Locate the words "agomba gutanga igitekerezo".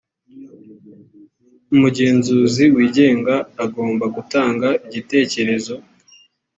3.65-5.75